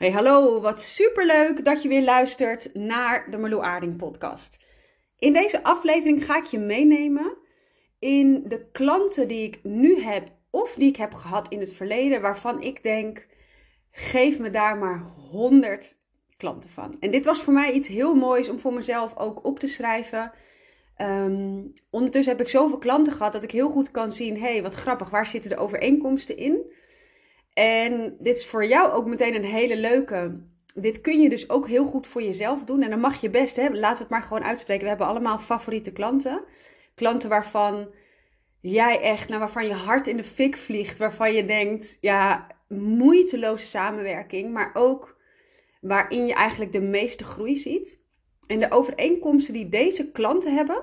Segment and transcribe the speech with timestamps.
[0.00, 4.56] Hey, hallo, wat superleuk dat je weer luistert naar de Marlo Aarding podcast.
[5.18, 7.36] In deze aflevering ga ik je meenemen
[7.98, 12.20] in de klanten die ik nu heb of die ik heb gehad in het verleden
[12.20, 13.26] waarvan ik denk,
[13.90, 14.98] geef me daar maar
[15.30, 15.96] 100
[16.36, 16.96] klanten van.
[17.00, 20.32] En dit was voor mij iets heel moois om voor mezelf ook op te schrijven.
[20.96, 24.74] Ehm, ondertussen heb ik zoveel klanten gehad dat ik heel goed kan zien, hey, wat
[24.74, 26.72] grappig, waar zitten de overeenkomsten in?
[27.54, 30.40] En dit is voor jou ook meteen een hele leuke.
[30.74, 32.82] Dit kun je dus ook heel goed voor jezelf doen.
[32.82, 34.82] En dan mag je best, hè, laten we het maar gewoon uitspreken.
[34.82, 36.44] We hebben allemaal favoriete klanten.
[36.94, 37.90] Klanten waarvan
[38.60, 40.98] jij echt, nou, waarvan je hart in de fik vliegt.
[40.98, 44.52] Waarvan je denkt, ja, moeiteloze samenwerking.
[44.52, 45.18] Maar ook
[45.80, 47.98] waarin je eigenlijk de meeste groei ziet.
[48.46, 50.82] En de overeenkomsten die deze klanten hebben,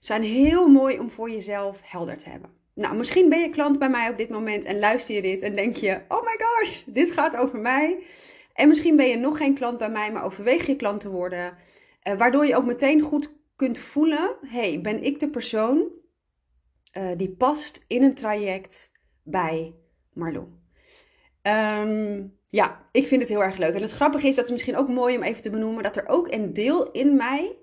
[0.00, 2.59] zijn heel mooi om voor jezelf helder te hebben.
[2.80, 5.54] Nou, misschien ben je klant bij mij op dit moment en luister je dit en
[5.54, 7.98] denk je: oh my gosh, dit gaat over mij.
[8.54, 11.56] En misschien ben je nog geen klant bij mij, maar overweeg je klant te worden.
[12.04, 15.82] Uh, waardoor je ook meteen goed kunt voelen: hey, ben ik de persoon
[16.96, 18.92] uh, die past in een traject
[19.22, 19.74] bij
[20.12, 20.48] Marlo?
[21.42, 23.74] Um, ja, ik vind het heel erg leuk.
[23.74, 26.08] En het grappige is dat het misschien ook mooi om even te benoemen dat er
[26.08, 27.56] ook een deel in mij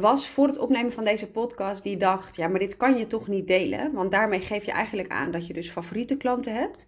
[0.00, 3.28] was voor het opnemen van deze podcast die dacht: ja, maar dit kan je toch
[3.28, 3.92] niet delen?
[3.92, 6.86] Want daarmee geef je eigenlijk aan dat je dus favoriete klanten hebt.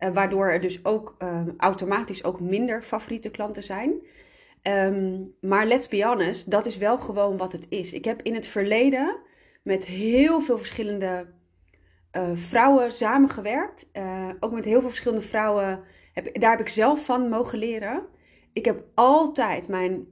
[0.00, 3.92] Uh, waardoor er dus ook uh, automatisch ook minder favoriete klanten zijn.
[4.62, 7.92] Um, maar let's be honest, dat is wel gewoon wat het is.
[7.92, 9.16] Ik heb in het verleden
[9.62, 11.34] met heel veel verschillende
[12.34, 13.86] vrouwen samengewerkt.
[14.40, 15.80] ook met heel veel verschillende vrouwen.
[16.12, 18.06] Heb, daar heb ik zelf van mogen leren.
[18.52, 20.06] Ik heb altijd mijn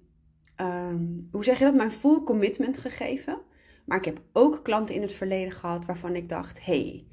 [0.56, 3.38] um, hoe zeg je dat, mijn full commitment gegeven.
[3.84, 7.06] Maar ik heb ook klanten in het verleden gehad waarvan ik dacht, hey,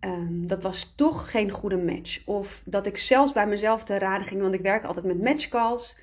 [0.00, 2.26] um, dat was toch geen goede match.
[2.26, 5.96] Of dat ik zelfs bij mezelf te raden ging, want ik werk altijd met matchcalls.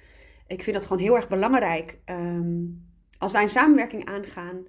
[0.47, 1.97] Ik vind dat gewoon heel erg belangrijk.
[2.05, 4.65] Um, als wij een samenwerking aangaan,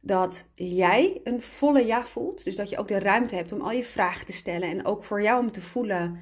[0.00, 2.44] dat jij een volle ja voelt.
[2.44, 4.68] Dus dat je ook de ruimte hebt om al je vragen te stellen.
[4.68, 6.20] En ook voor jou om te voelen,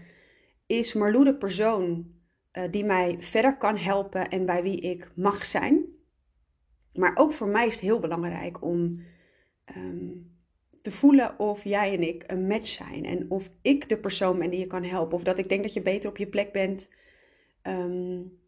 [0.66, 2.13] is Marlou de persoon
[2.54, 5.84] uh, die mij verder kan helpen en bij wie ik mag zijn.
[6.92, 9.02] Maar ook voor mij is het heel belangrijk om
[9.76, 10.32] um,
[10.82, 13.04] te voelen of jij en ik een match zijn.
[13.04, 15.16] En of ik de persoon ben die je kan helpen.
[15.16, 16.92] Of dat ik denk dat je beter op je plek bent
[17.62, 18.38] um,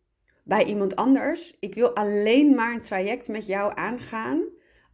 [0.45, 1.57] bij iemand anders.
[1.61, 4.43] Ik wil alleen maar een traject met jou aangaan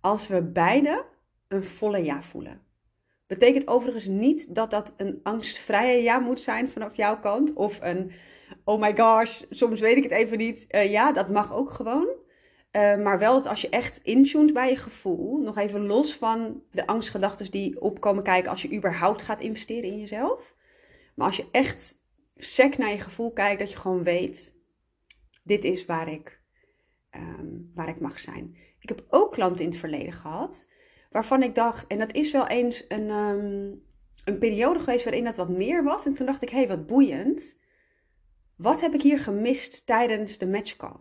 [0.00, 1.04] als we beide
[1.48, 2.60] een volle ja voelen.
[3.26, 7.52] Betekent overigens niet dat dat een angstvrije ja moet zijn vanaf jouw kant.
[7.52, 8.12] Of een
[8.64, 10.66] oh my gosh, soms weet ik het even niet.
[10.70, 12.08] Uh, ja, dat mag ook gewoon.
[12.72, 16.62] Uh, maar wel dat als je echt intuned bij je gevoel, nog even los van
[16.70, 20.54] de angstgedachten die opkomen kijken als je überhaupt gaat investeren in jezelf.
[21.14, 22.00] Maar als je echt
[22.36, 24.60] sec naar je gevoel kijkt, dat je gewoon weet,
[25.42, 26.40] dit is waar ik,
[27.16, 28.56] um, waar ik mag zijn.
[28.80, 30.70] Ik heb ook klanten in het verleden gehad,
[31.10, 33.82] waarvan ik dacht, en dat is wel eens een, um,
[34.24, 36.06] een periode geweest waarin dat wat meer was.
[36.06, 37.60] En toen dacht ik, hé, hey, wat boeiend.
[38.56, 40.96] Wat heb ik hier gemist tijdens de matchcall?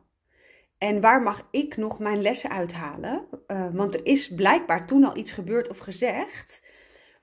[0.78, 3.28] En waar mag ik nog mijn lessen uithalen?
[3.48, 6.64] Uh, want er is blijkbaar toen al iets gebeurd of gezegd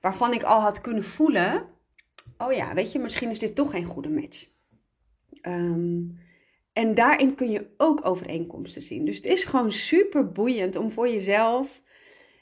[0.01, 1.67] waarvan ik al had kunnen voelen:
[2.37, 4.47] oh ja, weet je, misschien is dit toch geen goede match.
[5.41, 6.19] Um,
[6.73, 9.05] en daarin kun je ook overeenkomsten zien.
[9.05, 11.81] Dus het is gewoon super boeiend om voor jezelf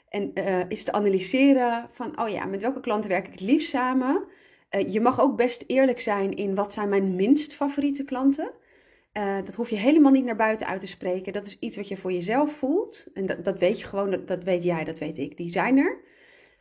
[0.08, 3.70] en, uh, eens te analyseren van: oh ja, met welke klanten werk ik het liefst
[3.70, 4.24] samen?
[4.70, 8.50] Uh, je mag ook best eerlijk zijn in wat zijn mijn minst favoriete klanten.
[9.12, 11.32] Uh, dat hoef je helemaal niet naar buiten uit te spreken.
[11.32, 13.06] Dat is iets wat je voor jezelf voelt.
[13.14, 15.36] En dat, dat weet je gewoon, dat, weet jij, dat weet ik.
[15.36, 15.98] Die zijn er.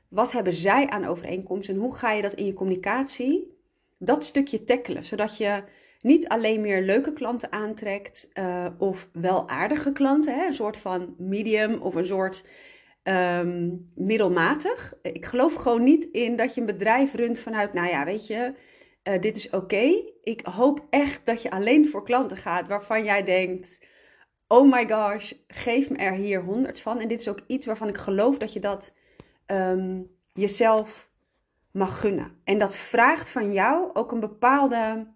[0.08, 3.58] Wat hebben zij aan overeenkomsten en hoe ga je dat in je communicatie,
[3.98, 5.64] dat stukje tackelen, zodat je
[6.02, 10.46] niet alleen meer leuke klanten aantrekt uh, of wel aardige klanten, hè?
[10.46, 12.44] een soort van medium of een soort
[13.08, 14.94] um, middelmatig.
[15.02, 18.54] Ik geloof gewoon niet in dat je een bedrijf runt vanuit, nou ja, weet je,
[19.04, 20.04] uh, dit is oké.
[20.24, 23.86] Ik hoop echt dat je alleen voor klanten gaat waarvan jij denkt,
[24.48, 27.00] oh my gosh, geef me er hier honderd van.
[27.00, 28.94] En dit is ook iets waarvan ik geloof dat je dat
[29.48, 31.10] um, jezelf
[31.72, 32.42] mag gunnen.
[32.44, 35.08] En dat vraagt van jou ook een bepaalde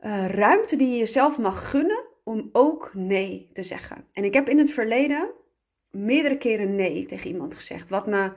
[0.00, 4.06] uh, ruimte die je jezelf mag gunnen om ook nee te zeggen.
[4.12, 5.30] En ik heb in het verleden
[5.92, 7.88] meerdere keren nee tegen iemand gezegd.
[7.88, 8.32] Wat me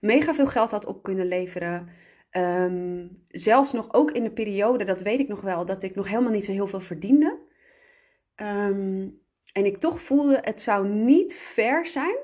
[0.00, 1.88] mega veel geld had op kunnen leveren.
[2.30, 6.08] Um, zelfs nog ook in de periode, dat weet ik nog wel, dat ik nog
[6.08, 7.38] helemaal niet zo heel veel verdiende.
[8.36, 9.20] Um,
[9.52, 12.16] en ik toch voelde, het zou niet fair zijn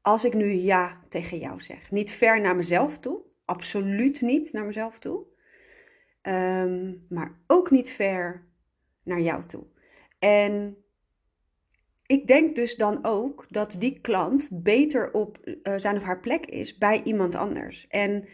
[0.00, 1.90] als ik nu ja tegen jou zeg.
[1.90, 3.20] Niet ver naar mezelf toe.
[3.44, 5.24] Absoluut niet naar mezelf toe.
[6.22, 8.46] ehm, maar ook niet ver
[9.02, 9.64] naar jou toe.
[10.18, 10.83] En
[12.06, 16.46] ik denk dus dan ook dat die klant beter op uh, zijn of haar plek
[16.46, 17.86] is bij iemand anders.
[17.88, 18.28] En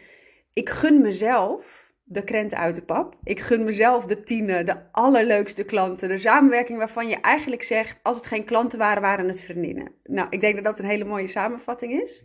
[0.53, 3.15] ik gun mezelf de krent uit de pap.
[3.23, 6.09] Ik gun mezelf de tienen, de allerleukste klanten.
[6.09, 9.91] De samenwerking waarvan je eigenlijk zegt, als het geen klanten waren, waren het vriendinnen.
[10.03, 12.23] Nou, ik denk dat dat een hele mooie samenvatting is.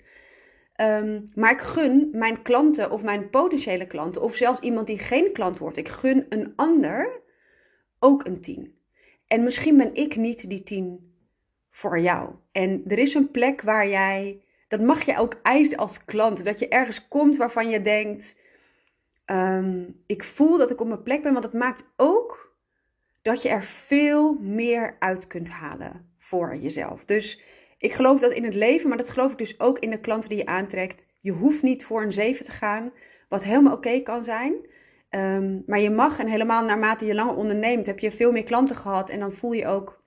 [0.77, 5.33] Ehm, maar ik gun mijn klanten of mijn potentiële klanten, of zelfs iemand die geen
[5.33, 7.23] klant wordt, ik gun een ander
[7.99, 8.75] ook een tien.
[9.27, 11.15] En misschien ben ik niet die tien
[11.77, 12.31] voor jou.
[12.53, 16.59] En er is een plek waar jij, dat mag je ook eisen als klant, dat
[16.59, 18.41] je ergens komt waarvan je denkt,
[19.25, 22.57] ehm, ik voel dat ik op mijn plek ben, want het maakt ook
[23.23, 27.05] dat je er veel meer uit kunt halen voor jezelf.
[27.05, 27.43] Dus
[27.79, 30.29] ik geloof dat in het leven, maar dat geloof ik dus ook in de klanten
[30.29, 31.07] die je aantrekt.
[31.21, 32.93] Je hoeft niet voor een 7 te gaan,
[33.29, 34.55] wat helemaal oké kan zijn.
[35.09, 38.77] Ehm, maar je mag, en helemaal naarmate je langer onderneemt, heb je veel meer klanten
[38.77, 39.11] gehad.
[39.11, 40.05] En dan voel je ook,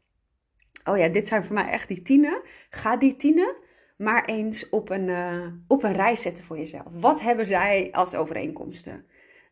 [0.90, 2.42] oh ja, dit zijn voor mij echt die tienen.
[2.70, 3.56] Ga die tienen
[4.00, 6.86] maar eens op een, uh, op een rij zetten voor jezelf.
[6.92, 9.06] Wat hebben zij als overeenkomsten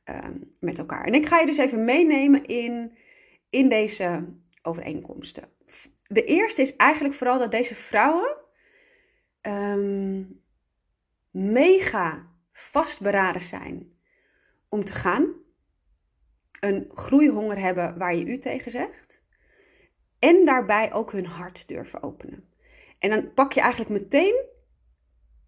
[0.04, 1.06] ehm, met elkaar?
[1.06, 2.98] En ik ga je dus even meenemen in,
[3.50, 4.26] in deze
[4.62, 5.50] overeenkomsten.
[6.08, 8.38] De eerste is eigenlijk vooral dat deze vrouwen
[9.42, 10.42] um,
[11.32, 13.92] mega vastberaden zijn
[14.70, 15.34] om te gaan.
[16.60, 19.17] Een groeihonger hebben waar je u tegen zegt.
[20.20, 22.50] En daarbij ook hun hart durven openen.
[23.00, 24.46] En dan pak je eigenlijk meteen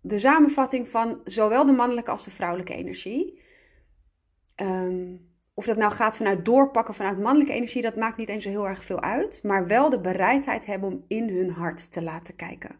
[0.01, 3.41] de samenvatting van zowel de mannelijke als de vrouwelijke energie.
[4.55, 8.49] Um, of dat nou gaat vanuit doorpakken vanuit mannelijke energie, dat maakt niet eens zo
[8.49, 9.43] heel erg veel uit.
[9.43, 12.75] Maar wel de bereidheid hebben om in hun hart te laten kijken.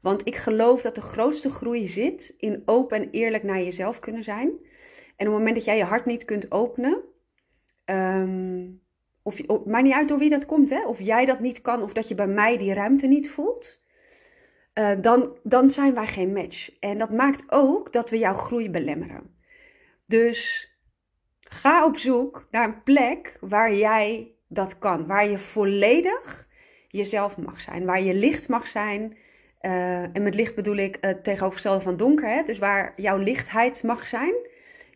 [0.00, 4.24] Want ik geloof dat de grootste groei zit in open en eerlijk naar jezelf kunnen
[4.24, 4.48] zijn.
[5.16, 7.00] En op het moment dat jij je hart niet kunt openen,
[7.84, 8.82] um,
[9.46, 10.86] of, maakt niet uit door wie dat komt, hè?
[10.86, 13.82] of jij dat niet kan, of dat je bij mij die ruimte niet voelt,
[14.74, 16.78] uh, dan, dan zijn wij geen match.
[16.80, 19.38] En dat maakt ook dat we jouw groei belemmeren.
[20.06, 20.70] Dus
[21.52, 25.06] Ga op zoek naar een plek waar jij dat kan.
[25.06, 26.48] Waar je volledig
[26.88, 27.84] jezelf mag zijn.
[27.84, 29.16] Waar je licht mag zijn.
[29.60, 32.28] Uh, en met licht bedoel ik het tegenovergestelde van donker.
[32.28, 32.42] Hè?
[32.42, 34.34] Dus waar jouw lichtheid mag zijn.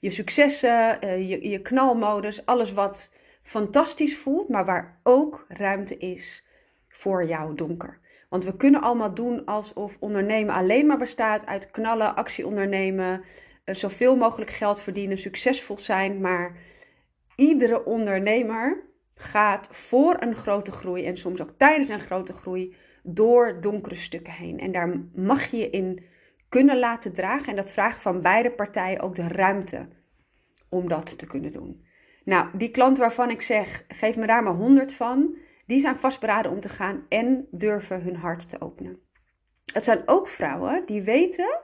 [0.00, 3.10] Je successen, uh, je, je knalmodus, alles wat
[3.44, 6.46] fantastisch voelt, maar waar ook ruimte is
[6.88, 7.98] voor jouw donker.
[8.28, 13.24] Want we kunnen allemaal doen alsof ondernemen alleen maar bestaat uit knallen, actie ondernemen,
[13.64, 16.20] uh, zoveel mogelijk geld verdienen, succesvol zijn.
[16.20, 16.56] Maar
[17.36, 18.82] iedere ondernemer
[19.14, 24.32] gaat voor een grote groei en soms ook tijdens een grote groei door donkere stukken
[24.32, 24.60] heen.
[24.60, 26.04] En daar mag je je in
[26.48, 27.46] kunnen laten dragen.
[27.46, 29.88] En dat vraagt van beide partijen ook de ruimte
[30.68, 31.84] om dat te kunnen doen.
[32.24, 35.36] Nou, die klanten waarvan ik zeg, geef me daar maar 100 van,
[35.66, 38.98] die zijn vastberaden om te gaan en durven hun hart te openen.
[39.72, 41.60] Het zijn ook vrouwen die weten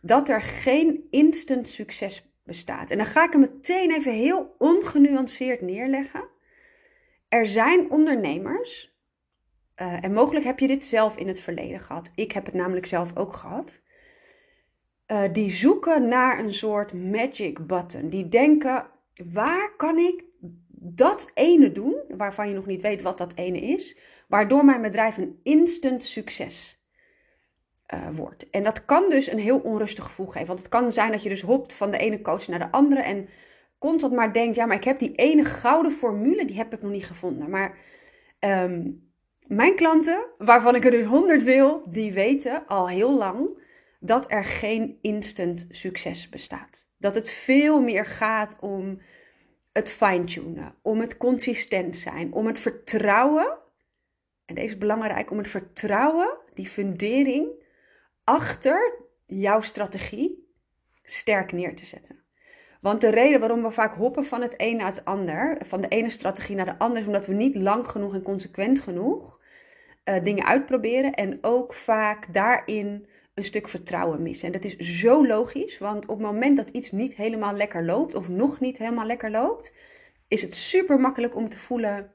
[0.00, 2.90] dat er geen instant succes bestaat.
[2.90, 6.28] En dan ga ik hem meteen even heel ongenuanceerd neerleggen.
[7.28, 8.98] Er zijn ondernemers,
[9.76, 12.10] uh, en mogelijk heb je dit zelf in het verleden gehad.
[12.14, 13.80] Ik heb het namelijk zelf ook gehad.
[15.06, 18.08] Uh, die zoeken naar een soort magic button.
[18.08, 18.86] Die denken:
[19.32, 20.24] waar kan ik
[20.82, 23.98] dat ene doen, waarvan je nog niet weet wat dat ene is,
[24.28, 26.84] waardoor mijn bedrijf een instant succes
[27.94, 28.50] uh, wordt.
[28.50, 30.46] En dat kan dus een heel onrustig gevoel geven.
[30.46, 33.00] Want het kan zijn dat je dus hopt van de ene coach naar de andere
[33.00, 33.28] en
[33.78, 36.90] constant maar denkt, ja, maar ik heb die ene gouden formule, die heb ik nog
[36.90, 37.50] niet gevonden.
[37.50, 37.78] Maar
[38.40, 39.10] um,
[39.46, 43.48] mijn klanten, waarvan ik er dus 100 wil, die weten al heel lang
[44.00, 46.86] dat er geen instant succes bestaat.
[46.98, 49.00] Dat het veel meer gaat om
[49.72, 53.58] het fine-tunen, om het consistent zijn, om het vertrouwen.
[54.44, 57.48] En deze is belangrijk, om het vertrouwen, die fundering,
[58.24, 58.94] achter
[59.26, 60.48] jouw strategie
[61.02, 62.18] sterk neer te zetten.
[62.80, 65.88] Want de reden waarom we vaak hoppen van het een naar het ander, van de
[65.88, 69.40] ene strategie naar de andere, is omdat we niet lang genoeg en consequent genoeg
[70.04, 73.08] uh, dingen uitproberen en ook vaak daarin
[73.40, 74.46] een stuk vertrouwen missen.
[74.46, 78.14] En dat is zo logisch, want op het moment dat iets niet helemaal lekker loopt
[78.14, 79.74] of nog niet helemaal lekker loopt,
[80.28, 82.12] is het super makkelijk om te voelen: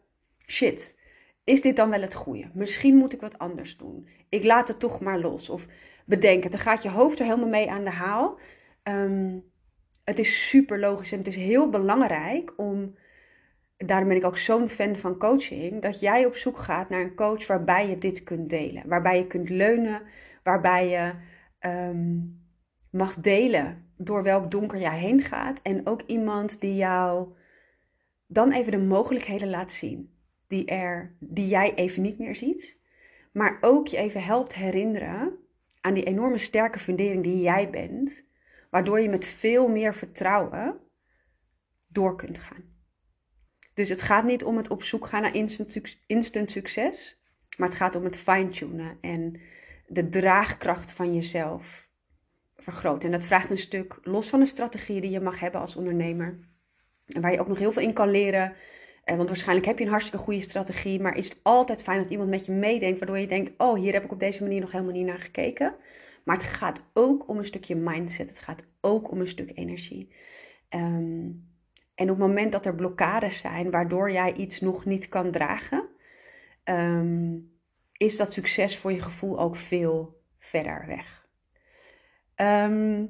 [0.47, 0.95] shit,
[1.43, 2.49] is dit dan wel het goede?
[2.53, 4.07] Misschien moet ik wat anders doen.
[4.29, 5.49] Ik laat het toch maar los.
[5.49, 5.65] Of
[6.05, 6.51] bedenken.
[6.51, 8.39] Dan gaat je hoofd er helemaal mee aan de haal.
[8.83, 9.43] Um,
[10.03, 12.95] het is super logisch en het is heel belangrijk om.
[13.77, 15.81] Daarom ben ik ook zo'n fan van coaching.
[15.81, 18.83] Dat jij op zoek gaat naar een coach waarbij je dit kunt delen.
[18.87, 20.01] Waarbij je kunt leunen.
[20.45, 21.13] Waarbij je
[21.69, 22.41] um,
[22.89, 25.61] mag delen door welk donker jij heen gaat.
[25.61, 27.27] En ook iemand die jou
[28.27, 30.13] dan even de mogelijkheden laat zien
[30.47, 32.77] die, er, die jij even niet meer ziet.
[33.31, 35.37] Maar ook je even helpt herinneren
[35.81, 38.23] aan die enorme sterke fundering die jij bent.
[38.69, 40.79] Waardoor je met veel meer vertrouwen
[41.89, 42.63] door kunt gaan.
[43.73, 47.19] Dus het gaat niet om het op zoek gaan naar instant, instant succes.
[47.57, 49.41] Maar het gaat om het fine-tunen en
[49.87, 51.87] de draagkracht van jezelf
[52.55, 53.05] vergroten.
[53.05, 56.39] En dat vraagt een stuk los van de strategie die je mag hebben als ondernemer.
[57.05, 58.53] En waar je ook nog heel veel in kan leren.
[59.03, 61.01] Eh, want waarschijnlijk heb je een hartstikke goede strategie.
[61.01, 62.99] Maar is het altijd fijn dat iemand met je meedenkt.
[62.99, 65.75] Waardoor je denkt: oh, hier heb ik op deze manier nog helemaal niet naar gekeken.
[66.23, 68.27] Maar het gaat ook om een stukje mindset.
[68.27, 70.15] Het gaat ook om een stuk energie.
[70.69, 71.29] Ehm,
[71.95, 75.87] en op het moment dat er blokkades zijn waardoor jij iets nog niet kan dragen,
[76.63, 77.33] ehm,
[77.97, 81.27] is dat succes voor je gevoel ook veel verder weg.
[82.35, 83.05] Ehm,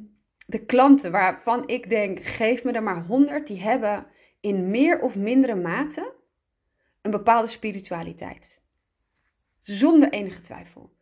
[0.45, 4.07] de klanten waarvan ik denk, geef me er maar 100, die hebben
[4.39, 6.13] in meer of mindere mate
[7.01, 8.61] een bepaalde spiritualiteit.
[9.59, 10.93] Zonder enige twijfel.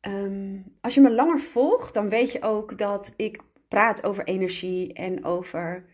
[0.00, 4.92] Ehm, als je me langer volgt, dan weet je ook dat ik praat over energie
[4.92, 5.86] en over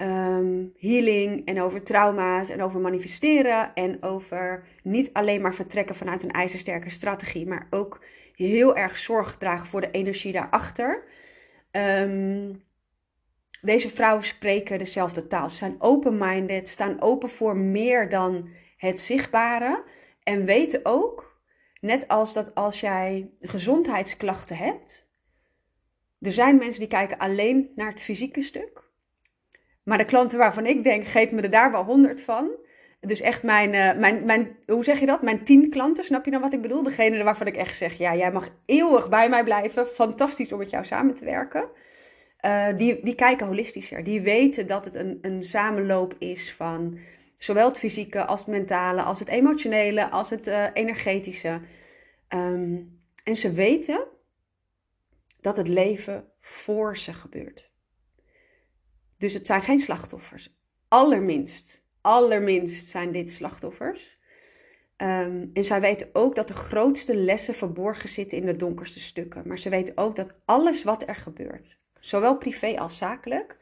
[0.00, 6.22] Ehm, healing en over trauma's en over manifesteren en over niet alleen maar vertrekken vanuit
[6.22, 8.04] een ijzersterke strategie, maar ook
[8.34, 11.04] heel erg zorg dragen voor de energie daarachter.
[11.72, 12.62] Um,
[13.60, 15.48] deze vrouwen spreken dezelfde taal.
[15.48, 19.84] Ze zijn open-minded, staan open voor meer dan het zichtbare
[20.22, 21.40] en weten ook,
[21.80, 25.10] net als dat als jij gezondheidsklachten hebt,
[26.20, 28.89] er zijn mensen die kijken alleen naar het fysieke stuk.
[29.90, 32.50] Maar de klanten waarvan ik denk, geef me er daar wel honderd van.
[33.00, 35.22] Dus echt mijn, uh, mijn, mijn, hoe zeg je dat?
[35.22, 36.82] Mijn tien klanten, snap je dan wat ik bedoel?
[36.82, 39.86] Degene waarvan ik echt zeg, ja, jij mag eeuwig bij mij blijven.
[39.86, 41.68] Fantastisch om met jou samen te werken.
[42.44, 44.04] Uh, die, die kijken holistischer.
[44.04, 46.98] Die weten dat het een, een samenloop is van
[47.38, 51.60] zowel het fysieke als het mentale, als het emotionele, als het uh, energetische.
[52.28, 54.04] Um, en ze weten
[55.40, 57.69] dat het leven voor ze gebeurt.
[59.20, 60.54] Dus het zijn geen slachtoffers.
[60.88, 64.18] Allerminst, allerminst zijn dit slachtoffers.
[64.96, 69.42] Um, en zij weten ook dat de grootste lessen verborgen zitten in de donkerste stukken.
[69.46, 73.58] Maar ze weten ook dat alles wat er gebeurt, zowel privé als zakelijk,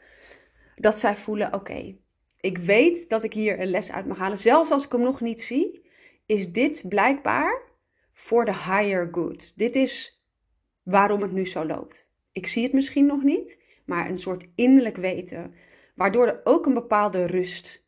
[0.77, 1.97] dat zij voelen: oké,
[2.41, 4.39] ik weet dat ik hier een les uit mag halen.
[4.39, 5.87] Zelfs als ik hem nog niet zie,
[6.27, 7.63] is dit blijkbaar
[8.13, 9.53] voor de higher good.
[9.57, 10.23] Dit is
[10.83, 12.07] waarom het nu zo loopt.
[12.33, 15.55] Ik zie het misschien nog niet, maar een soort innerlijk weten,
[15.95, 17.87] waardoor er ook een bepaalde rust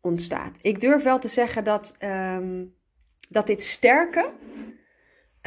[0.00, 0.58] ontstaat.
[0.62, 2.74] Ik durf wel te zeggen dat, um,
[3.28, 4.30] dat dit sterke,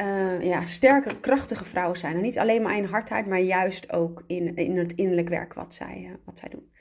[0.00, 2.14] uh, ja, sterke, krachtige vrouwen zijn.
[2.14, 5.74] En niet alleen maar in hardheid, maar juist ook in, in het innerlijk werk wat
[5.74, 6.72] zij, uh, wat zij doen.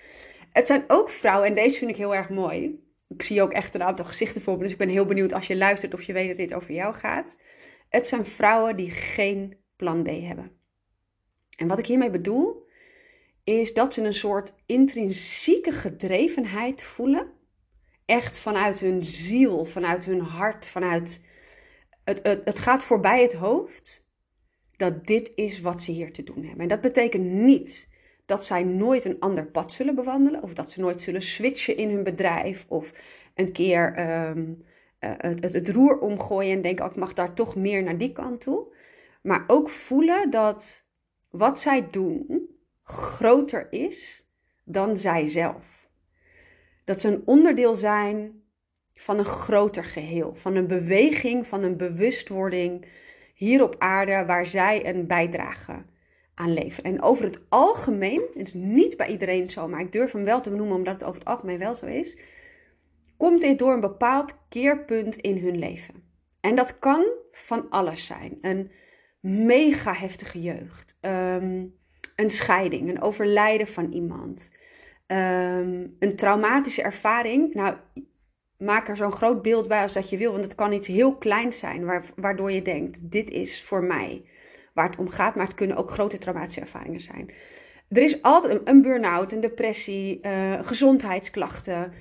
[0.52, 2.88] Het zijn ook vrouwen, en deze vind ik heel erg mooi.
[3.08, 5.48] Ik zie ook echt een aantal gezichten voor me, dus ik ben heel benieuwd als
[5.48, 7.40] je luistert of je weet dat dit over jou gaat.
[7.90, 10.59] Het zijn vrouwen die geen plan B hebben.
[11.60, 12.68] En wat ik hiermee bedoel,
[13.44, 17.32] is dat ze een soort intrinsieke gedrevenheid voelen.
[18.06, 21.22] Echt vanuit hun ziel, vanuit hun hart, vanuit.
[22.04, 24.08] Het, het, het gaat voorbij het hoofd.
[24.76, 26.62] Dat dit is wat ze hier te doen hebben.
[26.62, 27.88] En dat betekent niet
[28.26, 30.44] dat zij nooit een ander pad zullen bewandelen.
[30.44, 32.66] Of dat ze nooit zullen switchen in hun bedrijf.
[32.68, 32.92] Of
[33.36, 34.32] een keer eh,
[35.00, 38.42] het, het, roer omgooien en denken: oh, ik mag daar toch meer naar die kant
[38.42, 38.74] toe.
[39.22, 40.88] Maar ook voelen dat
[41.30, 42.50] wat zij doen
[42.84, 44.24] groter is
[44.64, 45.90] dan zijzelf.
[46.86, 48.44] Dat ze een onderdeel zijn
[48.94, 52.86] van een groter geheel, van een beweging, van een bewustwording
[53.34, 55.86] hier op aarde waar zij een bijdrage
[56.34, 56.92] aan leveren.
[56.92, 60.42] En over het algemeen, het is niet bij iedereen zo, maar ik durf hem wel
[60.42, 62.18] te benoemen omdat het over het algemeen wel zo is,
[63.18, 66.04] komt dit door een bepaald keerpunt in hun leven.
[66.40, 68.38] En dat kan van alles zijn.
[68.42, 68.72] Een
[69.20, 70.89] mega heftige jeugd.
[71.00, 71.66] Ehm,
[72.16, 74.52] een scheiding, een overlijden van iemand.
[75.08, 77.54] Ehm, een traumatische ervaring.
[77.54, 77.76] Nou,
[78.58, 80.32] maak er zo'n groot beeld bij als dat je wil.
[80.32, 84.26] Want het kan iets heel kleins zijn waardoor je denkt: dit is voor mij
[84.74, 85.36] waar het om gaat.
[85.36, 87.32] Maar het kunnen ook grote traumatische ervaringen zijn.
[87.90, 91.94] Er is altijd een, burn-out, een depressie, uh, gezondheidsklachten.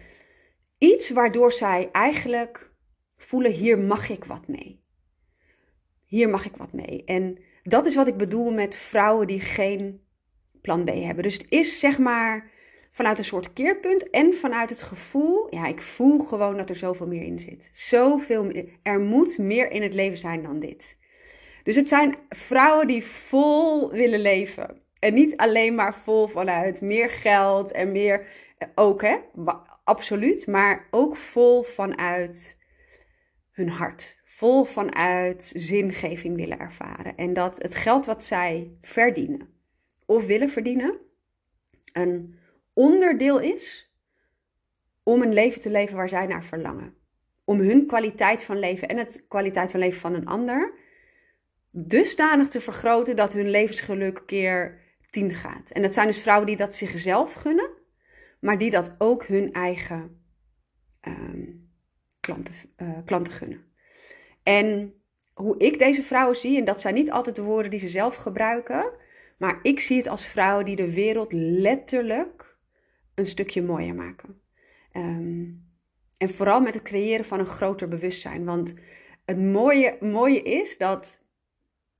[0.78, 2.70] Iets waardoor zij eigenlijk
[3.16, 4.82] voelen: hier mag ik wat mee.
[6.04, 7.04] Hier mag ik wat mee.
[7.04, 7.38] En
[7.68, 10.00] dat is wat ik bedoel met vrouwen die geen
[10.62, 11.22] plan B hebben.
[11.22, 12.50] Dus het is zeg maar
[12.90, 17.06] vanuit een soort keerpunt en vanuit het gevoel, ja, ik voel gewoon dat er zoveel
[17.06, 17.70] meer in zit.
[17.72, 18.52] Zoveel.
[18.82, 20.96] Er moet meer in het leven zijn dan dit.
[21.62, 24.82] Dus het zijn vrouwen die vol willen leven.
[24.98, 28.26] En niet alleen maar vol vanuit meer geld en meer
[28.74, 29.16] Ook hè,
[29.84, 30.46] absoluut.
[30.46, 32.58] Maar ook vol vanuit
[33.50, 34.17] hun hart.
[34.38, 37.16] Vol vanuit zingeving willen ervaren.
[37.16, 39.48] En dat het geld wat zij verdienen
[40.06, 40.98] of willen verdienen,
[41.92, 42.38] een
[42.72, 43.92] onderdeel is
[45.02, 46.94] om een leven te leven waar zij naar verlangen.
[47.44, 50.72] Om hun kwaliteit van leven en het kwaliteit van leven van een ander
[51.70, 54.80] dusdanig te vergroten dat hun levensgeluk keer
[55.10, 55.70] 10 gaat.
[55.70, 57.70] En dat zijn dus vrouwen die dat zichzelf gunnen,
[58.40, 60.22] maar die dat ook hun eigen
[61.00, 61.44] ehm,
[62.20, 63.67] klanten, uh, klanten gunnen.
[64.48, 64.94] En
[65.34, 68.14] hoe ik deze vrouwen zie, en dat zijn niet altijd de woorden die ze zelf
[68.14, 68.90] gebruiken,
[69.38, 72.56] maar ik zie het als vrouwen die de wereld letterlijk
[73.14, 74.40] een stukje mooier maken.
[74.92, 75.44] Ehm,
[76.16, 78.44] en vooral met het creëren van een groter bewustzijn.
[78.44, 78.74] Want
[79.24, 81.20] het mooie, mooie is dat,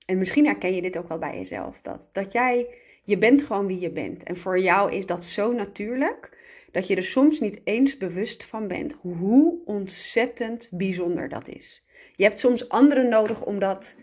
[0.07, 2.75] en misschien herken je dit ook wel bij jezelf, dat, dat jij,
[3.05, 4.23] je bent gewoon wie je bent.
[4.23, 6.39] En voor jou is dat zo natuurlijk
[6.73, 11.87] dat je er soms niet eens bewust van bent hoe ontzettend bijzonder dat is.
[12.19, 13.97] Je hebt soms anderen nodig om dat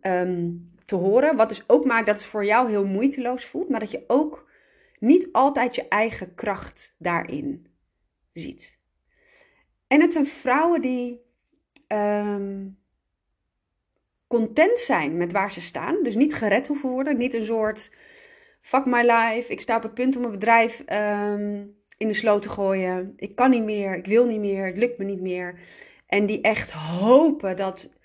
[0.00, 0.50] ehm,
[0.84, 1.36] te horen.
[1.36, 4.50] Wat dus ook maakt dat het voor jou heel moeiteloos voelt, maar dat je ook
[4.98, 7.66] niet altijd je eigen kracht daarin
[8.32, 8.78] ziet.
[9.86, 11.20] En het zijn vrouwen die
[11.86, 12.66] ehm,
[14.26, 16.02] content zijn met waar ze staan.
[16.02, 17.16] Dus niet gered hoeven worden.
[17.16, 17.92] Niet een soort
[18.60, 19.52] fuck my life.
[19.52, 21.64] Ik sta op het punt om mijn bedrijf ehm,
[21.96, 23.12] in de sloot te gooien.
[23.16, 23.96] Ik kan niet meer.
[23.96, 24.66] Ik wil niet meer.
[24.66, 25.60] Het lukt me niet meer.
[26.08, 27.96] En die echt hopen dat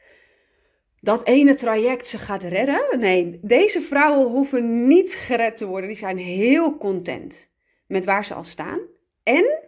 [1.00, 3.00] dat ene traject ze gaat redden.
[3.00, 5.89] Nee, deze vrouwen hoeven niet gered te worden.
[5.89, 7.50] Die zijn heel content
[7.88, 8.79] met waar ze al staan.
[9.24, 9.60] En,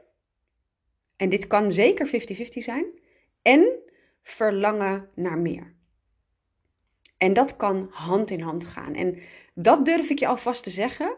[1.16, 2.10] en dit kan zeker 50-50
[2.64, 2.86] zijn,
[3.42, 3.68] en
[4.24, 5.74] verlangen naar meer.
[7.18, 8.94] En dat kan hand in hand gaan.
[8.96, 9.20] En
[9.54, 11.16] dat durf ik je alvast te zeggen.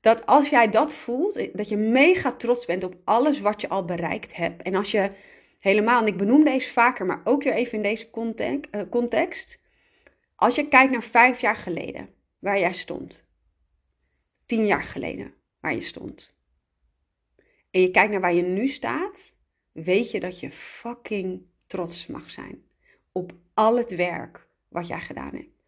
[0.00, 3.84] Dat als jij dat voelt, dat je mega trots bent op alles wat je al
[3.84, 4.62] bereikt hebt.
[4.62, 5.10] En als je
[5.60, 8.10] helemaal, en ik benoem deze vaker, maar ook weer even in deze
[8.70, 9.60] eh, context.
[10.36, 13.28] Als je kijkt naar vijf jaar geleden, waar jij stond.
[14.46, 16.34] Tien jaar geleden, waar je stond.
[17.70, 19.32] En je kijkt naar waar je nu staat,
[19.72, 22.64] weet je dat je fucking trots mag zijn.
[23.12, 25.58] Op al het werk wat jij gedaan hebt.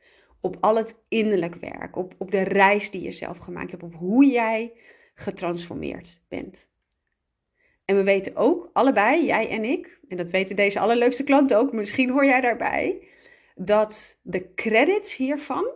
[0.41, 1.97] Op al het innerlijk werk.
[1.97, 3.83] Op, op de reis die je zelf gemaakt hebt.
[3.83, 4.73] Op hoe jij
[5.15, 6.69] getransformeerd bent.
[7.93, 11.73] En we weten ook, allebei, jij en ik, en dat weten deze allerleukste klanten ook,
[11.73, 13.09] misschien hoor jij daarbij,
[13.55, 15.71] dat de credits hiervan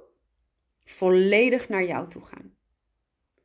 [0.85, 2.55] volledig naar jou toe gaan.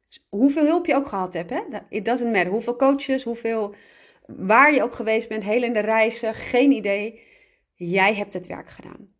[0.07, 1.61] Dus hoeveel hulp je ook gehad hebt, hè?
[1.89, 2.51] it doesn't matter.
[2.51, 3.75] Hoeveel coaches, hoeveel,
[4.25, 7.21] waar je ook geweest bent, heel in de reizen, geen idee.
[7.75, 9.13] Jij hebt het werk gedaan.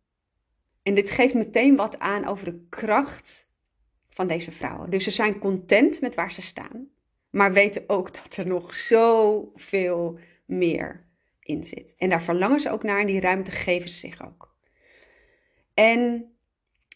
[0.82, 3.48] En dit geeft meteen wat aan over de kracht
[4.08, 4.90] van deze vrouwen.
[4.90, 6.91] Dus ze zijn content met waar ze staan
[7.32, 11.06] maar weten ook dat er nog zoveel meer
[11.40, 11.94] in zit.
[11.98, 14.54] En daar verlangen ze ook naar en die ruimte geven ze zich ook.
[15.74, 16.32] En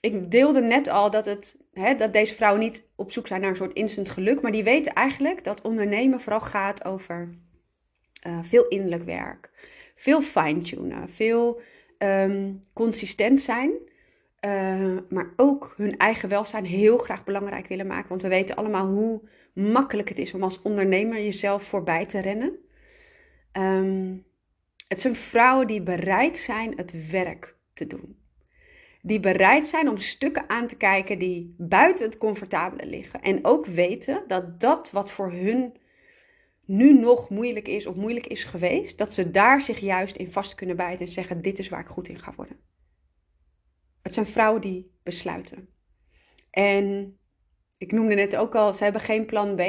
[0.01, 3.51] ik deelde net al dat, het, hè, dat deze vrouwen niet op zoek zijn naar
[3.51, 7.35] een soort instant geluk, maar die weten eigenlijk dat ondernemen vooral gaat over
[8.27, 9.51] uh, veel innerlijk werk,
[9.95, 11.61] veel fine-tunen, veel
[11.99, 13.71] um, consistent zijn.
[14.41, 18.09] Uh, maar ook hun eigen welzijn heel graag belangrijk willen maken.
[18.09, 22.59] Want we weten allemaal hoe makkelijk het is om als ondernemer jezelf voorbij te rennen.
[23.53, 24.25] Um,
[24.89, 28.19] het zijn vrouwen die bereid zijn het werk te doen.
[29.03, 33.23] Die bereid zijn om stukken aan te kijken die buiten het comfortabele liggen.
[33.23, 35.77] En ook weten dat dat wat voor hun
[36.65, 40.55] nu nog moeilijk is of moeilijk is geweest, dat ze daar zich juist in vast
[40.55, 42.57] kunnen bijten en zeggen: Dit is waar ik goed in ga worden.
[44.03, 45.69] Het zijn vrouwen die besluiten.
[46.51, 47.17] En
[47.79, 49.63] ik noemde net ook al, ze hebben geen plan B.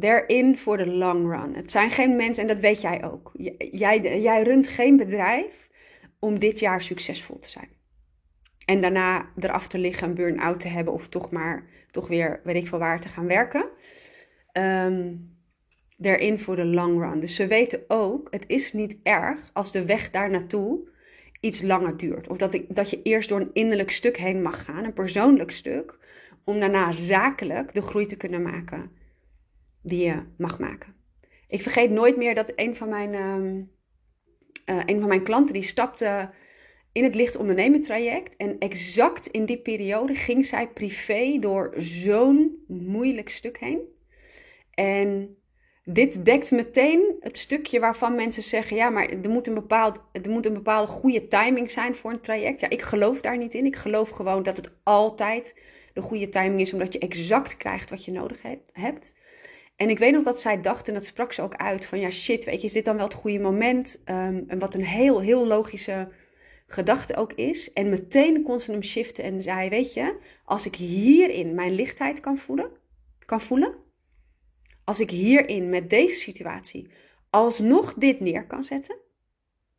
[0.00, 1.54] They're for the long run.
[1.54, 3.32] Het zijn geen mensen, en dat weet jij ook.
[3.70, 5.68] Jij, jij runt geen bedrijf
[6.18, 7.68] om dit jaar succesvol te zijn.
[8.64, 12.56] En daarna eraf te liggen, een burn-out te hebben of toch maar, toch weer, weet
[12.56, 13.66] ik veel waar, te gaan werken.
[14.52, 15.36] Um,
[16.38, 17.20] for the long run.
[17.20, 20.88] Dus ze weten ook, het is niet erg als de weg daar naartoe
[21.40, 22.28] iets langer duurt.
[22.28, 25.50] Of dat, ik, dat je eerst door een innerlijk stuk heen mag gaan, een persoonlijk
[25.50, 25.98] stuk
[26.48, 28.90] om daarna zakelijk de groei te kunnen maken
[29.82, 30.94] die je mag maken.
[31.48, 33.12] Ik vergeet nooit meer dat een van mijn,
[34.66, 36.30] uh, een van mijn klanten die stapte
[36.92, 38.36] in het licht ondernemen traject.
[38.36, 43.80] En exact in die periode ging zij privé door zo'n moeilijk stuk heen.
[44.74, 45.36] En
[45.84, 50.30] dit dekt meteen het stukje waarvan mensen zeggen: ja, maar er moet, een bepaald, er
[50.30, 52.60] moet een bepaalde goede timing zijn voor een traject.
[52.60, 53.66] Ja, ik geloof daar niet in.
[53.66, 55.54] Ik geloof gewoon dat het altijd
[55.98, 59.14] de goede timing is, omdat je exact krijgt wat je nodig hebt.
[59.76, 62.10] En ik weet nog dat zij dacht, en dat sprak ze ook uit, van ja
[62.10, 64.02] shit, weet je, is dit dan wel het goede moment?
[64.04, 66.08] Ehm, en wat een heel, heel logische
[66.66, 67.72] gedachte ook is.
[67.72, 72.20] En meteen kon ze hem shiften en zei, weet je, als ik hierin mijn lichtheid
[72.20, 72.70] kan voelen,
[73.24, 73.74] kan voelen,
[74.84, 76.90] als ik hierin met deze situatie
[77.30, 78.96] alsnog dit neer kan zetten,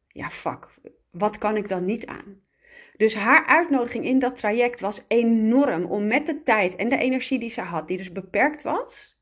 [0.07, 0.67] ja fuck,
[1.11, 2.41] wat kan ik dan niet aan?
[2.99, 7.39] Dus haar uitnodiging in dat traject was enorm om met de tijd en de energie
[7.39, 9.17] die ze had, die dus beperkt was,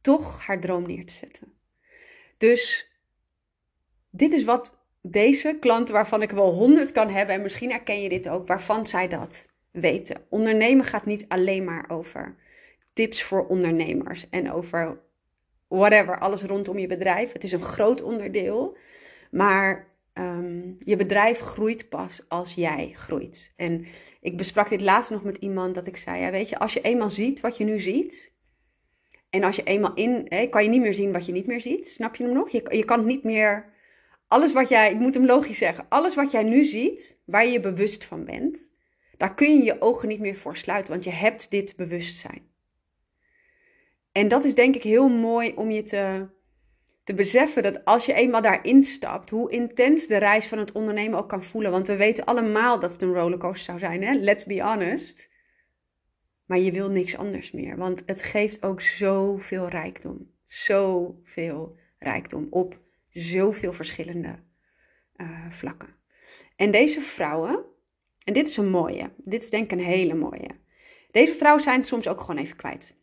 [0.00, 1.52] toch haar droom neer te zetten.
[2.38, 2.90] Dus
[4.10, 8.08] dit is wat deze klanten, waarvan ik wel honderd kan hebben, en misschien herken je
[8.08, 10.26] dit ook, waarvan zij dat weten.
[10.28, 12.36] Ondernemen gaat niet alleen maar over
[12.92, 15.00] tips voor ondernemers en over
[15.68, 17.32] whatever, alles rondom je bedrijf.
[17.32, 18.76] Het is een groot onderdeel,
[19.30, 23.52] maar ehm, je bedrijf groeit pas als jij groeit.
[23.56, 23.86] En
[24.20, 26.80] ik besprak dit laatst nog met iemand dat ik zei, ja, weet je, als je
[26.80, 28.32] eenmaal ziet wat je nu ziet,
[29.30, 31.88] en als je eenmaal in, kan je niet meer zien wat je niet meer ziet.
[31.88, 32.50] Snap je hem nog?
[32.50, 33.72] Je, je kan niet meer,
[34.28, 37.52] alles wat jij, ik moet hem logisch zeggen, alles wat jij nu ziet, waar je
[37.52, 38.70] je bewust van bent,
[39.16, 42.52] daar kun je je ogen niet meer voor sluiten, want je hebt dit bewustzijn.
[44.12, 46.28] En dat is denk ik heel mooi om je te,
[47.04, 51.18] te beseffen dat als je eenmaal daarin stapt, hoe intens de reis van het ondernemen
[51.18, 51.70] ook kan voelen.
[51.70, 54.12] Want we weten allemaal dat het een rollercoaster zou zijn, hè?
[54.12, 55.32] let's be honest.
[56.44, 60.30] Maar je wil niks anders meer, want het geeft ook zoveel rijkdom.
[60.46, 64.38] Zoveel rijkdom op zoveel verschillende
[65.16, 65.88] uh, vlakken.
[66.56, 67.64] En deze vrouwen,
[68.24, 70.50] en dit is een mooie, dit is denk ik een hele mooie.
[71.10, 72.96] Deze vrouwen zijn soms ook gewoon even kwijt.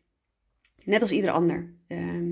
[0.83, 1.75] Net als ieder ander.
[1.87, 2.31] Ehm,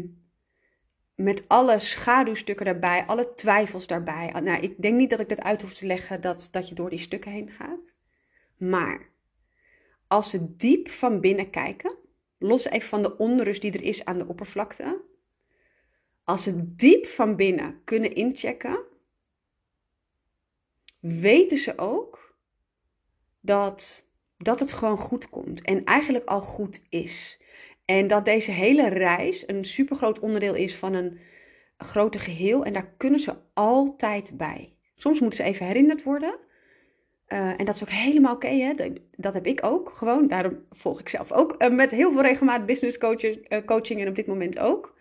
[1.19, 4.31] met alle schaduwstukken daarbij, alle twijfels daarbij.
[4.31, 6.89] Nou, ik denk niet dat ik dat uit hoef te leggen dat, dat je door
[6.89, 7.93] die stukken heen gaat.
[8.57, 9.09] Maar
[10.07, 11.97] als ze diep van binnen kijken,
[12.37, 15.01] los even van de onrust die er is aan de oppervlakte.
[16.23, 18.79] Als ze diep van binnen kunnen inchecken,
[20.99, 22.35] weten ze ook
[23.39, 25.61] dat, dat het gewoon goed komt.
[25.61, 27.38] En eigenlijk al goed is.
[27.89, 31.19] En dat deze hele reis een supergroot onderdeel is van een
[31.77, 32.65] grote geheel.
[32.65, 34.73] En daar kunnen ze altijd bij.
[34.95, 36.35] Soms moeten ze even herinnerd worden.
[37.27, 38.75] Uh, en dat is ook helemaal oké,
[39.15, 40.27] dat, heb ik ook gewoon.
[40.27, 44.07] Daarom volg ik zelf ook uh, met heel veel regelmaat business coaches, uh, coaching en
[44.07, 44.97] op dit moment ook.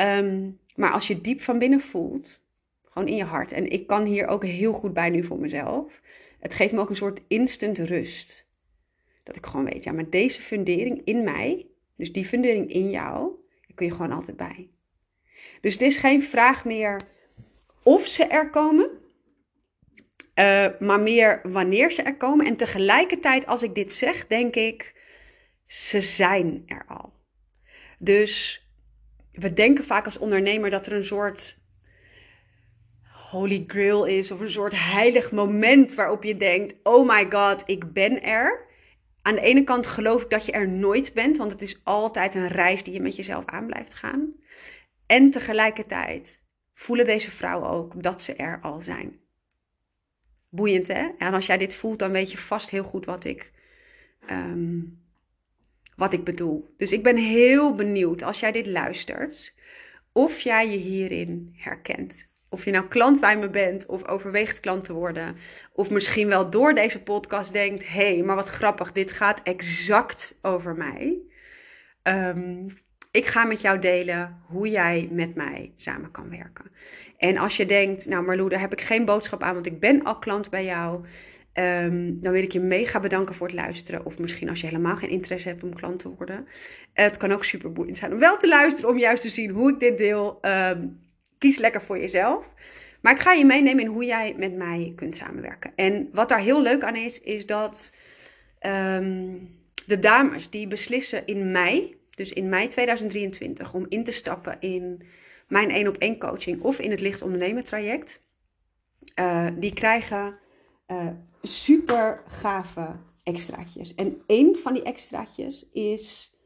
[0.00, 2.42] Um, maar als je diep van binnen voelt,
[2.84, 3.52] gewoon in je hart.
[3.52, 6.00] En ik kan hier ook heel goed bij nu voor mezelf.
[6.40, 8.48] Het geeft me ook een soort instant rust.
[9.22, 13.30] Dat ik gewoon weet, ja, maar deze fundering in mij, dus die fundering in jou,
[13.66, 14.68] daar kun je gewoon altijd bij.
[15.60, 17.00] Dus het is geen vraag meer
[17.82, 18.90] of ze er komen,
[20.34, 22.46] uh, maar meer wanneer ze er komen.
[22.46, 25.02] En tegelijkertijd, als ik dit zeg, denk ik,
[25.66, 27.12] ze zijn er al.
[27.98, 28.62] Dus
[29.32, 31.58] we denken vaak als ondernemer dat er een soort
[33.30, 37.92] holy grail is of een soort heilig moment waarop je denkt: oh my god, ik
[37.92, 38.72] ben er.
[39.26, 42.34] Aan de ene kant geloof ik dat je er nooit bent, want het is altijd
[42.34, 44.32] een reis die je met jezelf aan blijft gaan.
[45.06, 46.42] En tegelijkertijd
[46.74, 49.20] voelen deze vrouwen ook dat ze er al zijn.
[50.48, 51.08] Boeiend hè?
[51.18, 53.52] En als jij dit voelt, dan weet je vast heel goed wat ik,
[54.30, 55.02] um,
[55.96, 56.74] wat ik bedoel.
[56.76, 59.54] Dus ik ben heel benieuwd als jij dit luistert,
[60.12, 62.32] of jij je hierin herkent.
[62.54, 65.36] Of je nou klant bij me bent of overweegt klant te worden.
[65.72, 70.38] Of misschien wel door deze podcast denkt: hé, hey, maar wat grappig, dit gaat exact
[70.42, 71.18] over mij.
[72.02, 72.66] Um,
[73.10, 76.64] ik ga met jou delen hoe jij met mij samen kan werken.
[77.16, 80.02] En als je denkt, nou Marlou, daar heb ik geen boodschap aan, want ik ben
[80.02, 81.04] al klant bij jou.
[81.54, 84.06] Um, dan wil ik je mega bedanken voor het luisteren.
[84.06, 86.46] Of misschien als je helemaal geen interesse hebt om klant te worden.
[86.92, 89.72] het kan ook super boeiend zijn om wel te luisteren, om juist te zien hoe
[89.72, 90.38] ik dit deel.
[90.42, 91.02] Um,
[91.44, 92.44] kies lekker voor jezelf.
[93.00, 95.72] Maar ik ga je meenemen in hoe jij met mij kunt samenwerken.
[95.76, 97.92] En wat daar heel leuk aan is, is dat
[98.60, 104.56] um, de dames die beslissen in mei, dus in mei 2023, om in te stappen
[104.60, 105.02] in
[105.48, 108.22] mijn één op één coaching of in het licht ondernemen traject,
[109.20, 110.38] uh, die krijgen
[110.86, 111.08] uh,
[111.42, 113.94] super gave extraatjes.
[113.94, 116.36] En één van die extraatjes is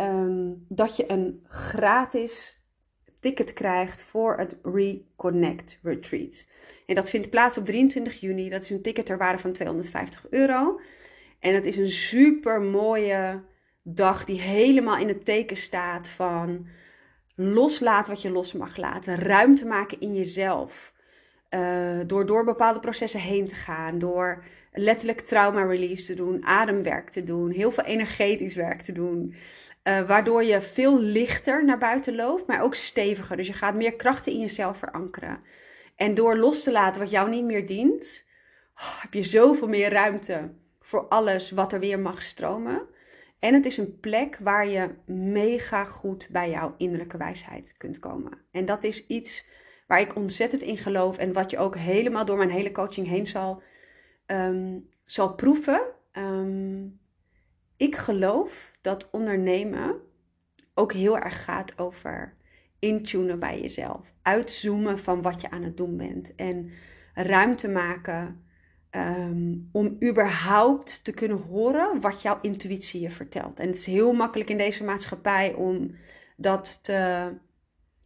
[0.00, 2.61] um, dat je een gratis
[3.22, 6.46] ticket krijgt voor het Reconnect Retreat.
[6.86, 8.48] En dat vindt plaats op 23 juni.
[8.48, 10.80] Dat is een ticket ter waarde van 250 euro.
[11.40, 13.42] En het is een super mooie
[13.82, 16.66] dag die helemaal in het teken staat van
[17.34, 19.18] loslaten wat je los mag laten.
[19.18, 20.92] Ruimte maken in jezelf.
[21.50, 23.98] Uh, door door bepaalde processen heen te gaan.
[23.98, 26.44] Door letterlijk trauma release te doen.
[26.44, 27.50] Ademwerk te doen.
[27.50, 29.34] Heel veel energetisch werk te doen.
[29.84, 33.36] Uh, waardoor je veel lichter naar buiten loopt, maar ook steviger.
[33.36, 35.40] Dus je gaat meer krachten in jezelf verankeren.
[35.96, 38.24] En door los te laten wat jou niet meer dient,
[38.74, 42.88] oh, heb je zoveel meer ruimte voor alles wat er weer mag stromen.
[43.38, 48.38] En het is een plek waar je mega goed bij jouw innerlijke wijsheid kunt komen.
[48.50, 49.46] En dat is iets
[49.86, 53.26] waar ik ontzettend in geloof en wat je ook helemaal door mijn hele coaching heen
[53.26, 53.62] zal,
[54.26, 55.80] ehm, zal proeven.
[56.12, 56.86] Ehm,
[57.76, 59.94] ik geloof dat ondernemen
[60.74, 62.36] ook heel erg gaat over
[62.78, 64.12] intunen bij jezelf.
[64.22, 66.34] Uitzoomen van wat je aan het doen bent.
[66.34, 66.70] En
[67.14, 68.42] ruimte maken
[68.92, 73.58] Ehm, om überhaupt te kunnen horen wat jouw intuïtie je vertelt.
[73.58, 75.94] En het is heel makkelijk in deze maatschappij om
[76.36, 77.30] dat te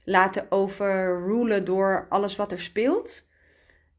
[0.05, 3.25] laten overrulen door alles wat er speelt.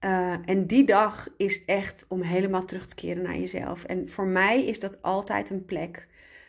[0.02, 3.84] Uh, en die dag is echt om helemaal terug te keren naar jezelf.
[3.84, 6.08] En voor mij is dat altijd een plek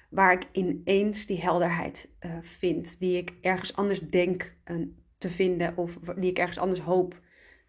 [0.09, 4.87] waar ik ineens die helderheid uh, vind, die ik ergens anders denk uh,
[5.19, 7.21] te vinden of die ik ergens anders hoop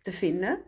[0.01, 0.59] te vinden.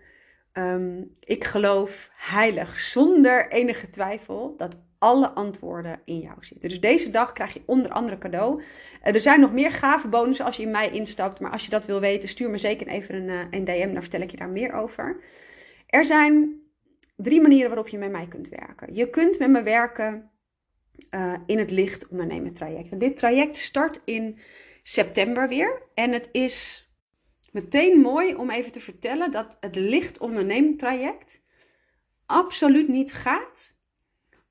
[0.52, 6.70] Ehm, ik geloof heilig, zonder enige twijfel, dat alle antwoorden in jou zitten.
[6.70, 8.62] Dus deze dag krijg je onder andere cadeau.
[8.62, 11.40] Uh, er zijn nog meer gave bonussen als je in mij instapt.
[11.40, 13.94] Maar als je dat wil weten, stuur me zeker even een, uh, een DM.
[13.94, 15.24] Dan vertel ik je daar meer over.
[15.88, 16.62] Er zijn
[17.16, 18.94] drie manieren waarop je met mij kunt werken.
[18.94, 20.32] Je kunt met me werken
[21.12, 22.92] uh, in het licht ondernemen traject.
[22.92, 24.40] En dit traject start in
[24.84, 25.82] september weer.
[25.94, 26.90] En het is
[27.52, 31.42] Meteen mooi om even te vertellen dat het licht onderneming traject
[32.26, 33.80] absoluut niet gaat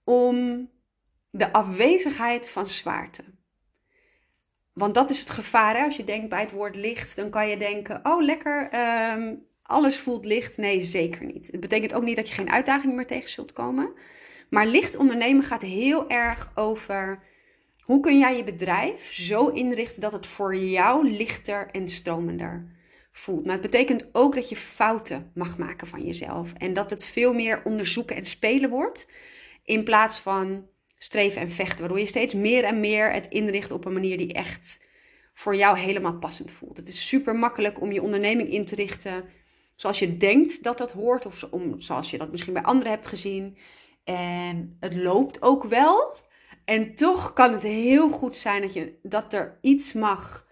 [0.04, 0.68] om
[1.30, 3.24] de afwezigheid van zwaarte.
[4.72, 5.76] Want dat is het gevaar.
[5.76, 5.84] Hè?
[5.84, 9.98] Als je denkt bij het woord licht, dan kan je denken: oh lekker, ehm, alles
[9.98, 10.56] voelt licht.
[10.56, 11.46] Nee, zeker niet.
[11.46, 13.92] Het betekent ook niet dat je geen uitdagingen meer tegen zult komen.
[14.50, 17.22] Maar licht ondernemen gaat heel erg over
[17.80, 22.78] hoe kun jij je bedrijf zo inrichten dat het voor jou lichter en stromender
[23.12, 23.44] voelt.
[23.44, 26.52] Maar het betekent ook dat je fouten mag maken van jezelf.
[26.52, 29.06] En dat het veel meer onderzoeken en spelen wordt.
[29.64, 30.66] In plaats van
[30.98, 31.78] streven en vechten.
[31.78, 34.80] Waardoor je steeds meer en meer het inricht op een manier die echt
[35.34, 36.76] voor jou helemaal passend voelt.
[36.76, 39.24] Het is super makkelijk om je onderneming in te richten
[39.76, 41.26] zoals je denkt dat dat hoort.
[41.26, 41.46] Of
[41.78, 43.56] zoals je dat misschien bij anderen hebt gezien.
[44.10, 46.16] En het loopt ook wel.
[46.64, 50.46] En toch kan het heel goed zijn dat, je, dat er iets mag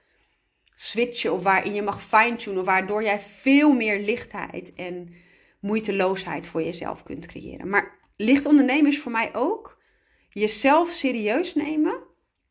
[0.75, 5.15] switchen of waarin je mag fine-tunen, waardoor jij veel meer lichtheid en
[5.61, 7.69] moeiteloosheid voor jezelf kunt creëren.
[7.69, 9.83] Maar licht ondernemen is voor mij ook
[10.31, 11.97] jezelf serieus nemen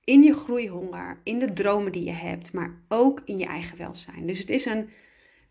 [0.04, 4.28] in je groeihonger, in de dromen die je hebt, maar ook in je eigen welzijn.
[4.28, 4.90] Dus het is een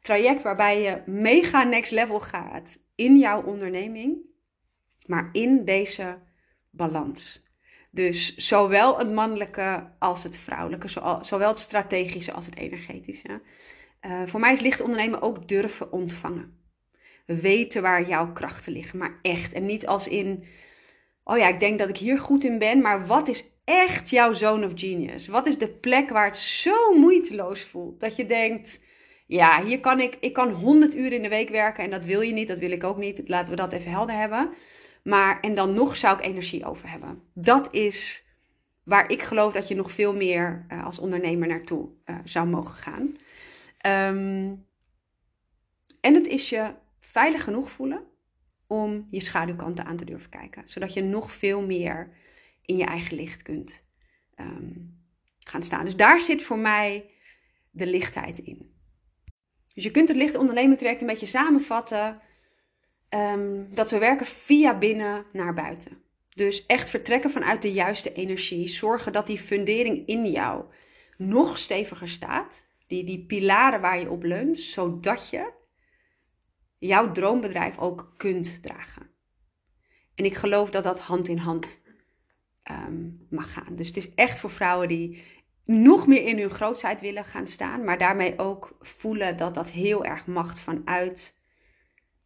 [0.01, 4.35] traject waarbij je mega next level gaat in jouw onderneming,
[5.07, 6.19] maar in deze
[6.71, 7.45] balans.
[7.91, 10.89] Dus zowel het mannelijke als het vrouwelijke,
[11.21, 13.41] zowel het strategische als het energetische.
[14.07, 16.59] Uh, voor mij is licht ondernemen ook durven ontvangen.
[17.27, 19.53] Weten waar jouw krachten liggen, maar echt.
[19.53, 20.45] En niet als in,
[21.25, 24.33] oh ja, ik denk dat ik hier goed in ben, maar wat is echt jouw
[24.33, 25.27] zone of genius?
[25.27, 28.01] Wat is de plek waar het zo moeiteloos voelt?
[28.01, 28.81] Dat je denkt,
[29.27, 32.21] ja, hier kan ik, ik kan 100 uur in de week werken en dat wil
[32.21, 33.23] je niet, dat wil ik ook niet.
[33.27, 34.51] Laten we dat even helder hebben.
[35.07, 37.23] Maar, en dan nog zou ik energie over hebben.
[37.35, 38.25] Dat is
[38.83, 42.75] waar ik geloof dat je nog veel meer uh, als ondernemer naartoe uh, zou mogen
[42.75, 43.03] gaan.
[44.13, 44.67] Um,
[46.01, 48.05] en het is je veilig genoeg voelen
[48.67, 50.63] om je schaduwkanten aan te durven kijken.
[50.67, 52.13] Zodat je nog veel meer
[52.63, 53.85] in je eigen licht kunt
[54.37, 55.01] um,
[55.39, 55.85] gaan staan.
[55.85, 57.11] Dus daar zit voor mij
[57.71, 58.75] de lichtheid in.
[59.75, 62.21] Dus je kunt het licht ondernemen traject een beetje samenvatten
[63.09, 66.03] Ehm, dat we werken via binnen naar buiten.
[66.29, 68.69] Dus echt vertrekken vanuit de juiste energie.
[68.69, 70.65] Zorgen dat die fundering in jou
[71.17, 72.65] nog steviger staat.
[72.87, 75.53] Die, die pilaren waar je op leunt, zodat je
[76.79, 79.11] jouw droombedrijf ook kunt dragen.
[80.15, 81.81] En ik geloof dat dat hand in hand
[82.63, 83.77] ehm, mag gaan.
[83.77, 85.23] Dus het is echt voor vrouwen die
[85.65, 90.05] nog meer in hun grootheid willen gaan staan, maar daarmee ook voelen dat dat heel
[90.05, 91.36] erg macht vanuit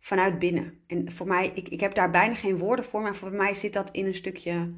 [0.01, 0.81] vanuit binnen.
[0.87, 3.73] En voor mij, ik, ik heb daar bijna geen woorden voor, maar voor mij zit
[3.73, 4.73] dat in een stukje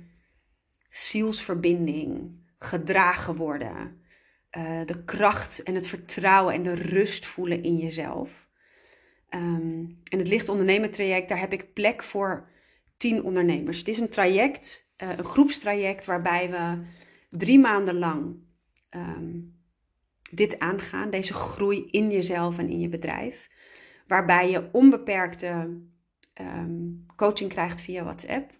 [0.90, 4.00] zielsverbinding, gedragen worden,
[4.58, 8.48] uh, de kracht en het vertrouwen en de rust voelen in jezelf.
[9.30, 12.48] Um, en het licht ondernemen traject, daar heb ik plek voor
[12.96, 13.78] tien ondernemers.
[13.78, 16.84] Het is een traject, uh, een groepstraject waarbij we
[17.30, 18.36] drie maanden lang
[18.90, 19.60] um,
[20.30, 23.50] dit aangaan, deze groei in jezelf en in je bedrijf
[24.12, 25.80] waarbij je onbeperkte
[26.40, 28.50] um, coaching krijgt via WhatsApp.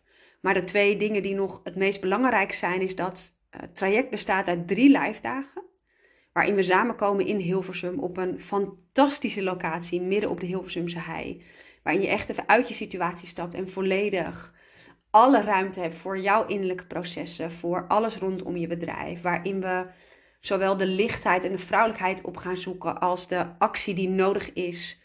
[0.41, 3.41] Maar de twee dingen die nog het meest belangrijk zijn, is dat
[3.73, 5.63] traject bestaat uit drie live dagen.
[6.33, 11.45] Waarin we samenkomen in Hilversum op een fantastische locatie midden op de Hilversumse hei.
[11.83, 14.55] Waarin je echt even uit je situatie stapt en volledig
[15.11, 19.21] alle ruimte hebt voor jouw innerlijke processen, voor alles rondom je bedrijf.
[19.21, 19.87] Waarin we
[20.41, 25.01] zowel de lichtheid en de vrouwelijkheid op gaan zoeken als de actie die nodig is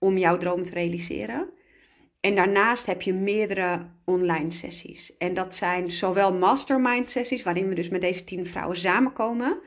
[0.00, 1.48] om jouw droom te realiseren.
[2.20, 5.16] En daarnaast heb je meerdere online sessies.
[5.16, 9.60] En dat zijn zowel mastermind sessies, waarin we dus met deze tien vrouwen samenkomen.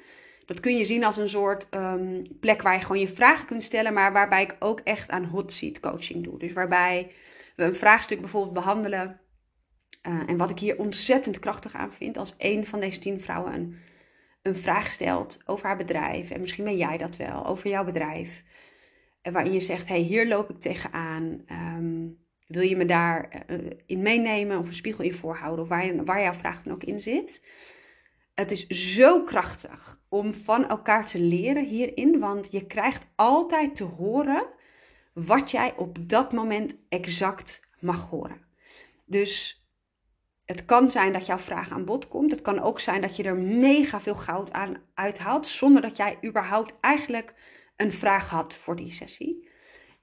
[0.45, 3.63] Dat kun je zien als een soort ehm, plek waar je gewoon je vragen kunt
[3.63, 6.39] stellen, maar waarbij ik ook echt aan hot seat coaching doe.
[6.39, 7.11] Dus waarbij
[7.55, 9.19] we een vraagstuk bijvoorbeeld behandelen.
[10.07, 13.53] Uh, en wat ik hier ontzettend krachtig aan vind, als een van deze tien vrouwen
[13.53, 13.77] een,
[14.41, 16.29] een vraag stelt over haar bedrijf.
[16.29, 18.43] En misschien ben jij dat wel, over jouw bedrijf.
[19.31, 21.45] Waarin je zegt, hey, hier loop ik tegenaan.
[21.51, 25.63] Um, wil je me daar uh, in meenemen of een spiegel in voorhouden?
[25.63, 27.41] Of waar, waar jouw vraag dan ook in zit.
[28.33, 33.83] Het is zo krachtig om van elkaar te leren hierin, want je krijgt altijd te
[33.83, 34.45] horen
[35.13, 38.41] wat jij op dat moment exact mag horen.
[39.05, 39.63] Dus
[40.45, 42.31] het kan zijn dat jouw vraag aan bod komt.
[42.31, 46.17] Het kan ook zijn dat je er mega veel goud aan uithaalt, zonder dat jij
[46.25, 47.33] überhaupt eigenlijk
[47.75, 49.49] een vraag had voor die sessie.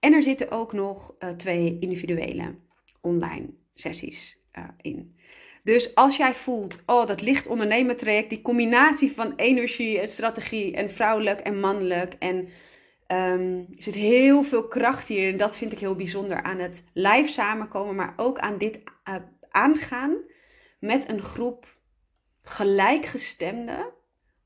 [0.01, 2.55] En er zitten ook nog uh, twee individuele
[3.01, 5.19] online sessies uh, in.
[5.63, 10.75] Dus als jij voelt, oh, dat licht ondernemen traject, die combinatie van energie en strategie
[10.75, 12.15] en vrouwelijk en mannelijk.
[12.19, 12.37] En
[13.09, 15.33] um, er zit heel veel kracht hier.
[15.33, 19.15] En dat vind ik heel bijzonder aan het live samenkomen, maar ook aan dit uh,
[19.51, 20.17] aangaan
[20.79, 21.79] met een groep
[22.43, 23.93] gelijkgestemde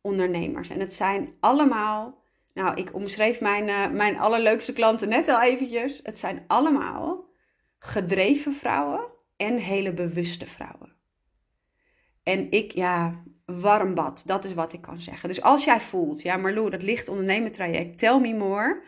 [0.00, 0.68] ondernemers.
[0.70, 2.23] En het zijn allemaal,
[2.54, 6.00] nou, ik omschreef mijn, uh, mijn allerleukste klanten net al eventjes.
[6.02, 7.24] Het zijn allemaal
[7.78, 9.00] gedreven vrouwen
[9.36, 10.92] en hele bewuste vrouwen.
[12.22, 14.22] En ik, ja, warm bad.
[14.26, 15.28] Dat is wat ik kan zeggen.
[15.28, 18.82] Dus als jij voelt, ja, Marlo, dat ligt ondernemen traject, tell me more.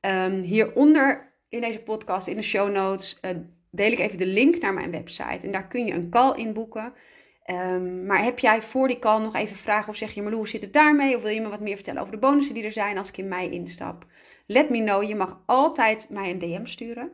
[0.00, 3.30] Um, hieronder in deze podcast, in de show notes, uh,
[3.70, 5.46] deel ik even de link naar mijn website.
[5.46, 6.92] En daar kun je een call in boeken.
[7.46, 10.48] Um, maar heb jij voor die call nog even vragen of zeg je, Marlo, hoe
[10.48, 11.16] zit het daarmee?
[11.16, 13.16] Of wil je me wat meer vertellen over de bonussen die er zijn als ik
[13.16, 14.06] in mei instap?
[14.46, 15.02] Let me know.
[15.02, 17.12] Je mag altijd mij een DM sturen.